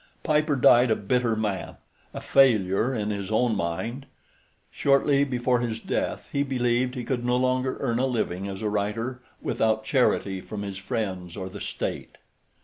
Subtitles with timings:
[0.23, 1.77] Piper died a bitter man,
[2.11, 4.07] a failure in his own mind;
[4.71, 8.69] shortly before his death he believed he could no longer earn a living as a
[8.69, 12.17] writer without charity from his friends or the state.